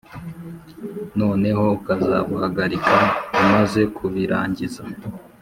noneho 1.19 1.63
ukazabuhagarika 1.77 2.95
umaze 3.41 3.81
kubirangiza 3.95 4.81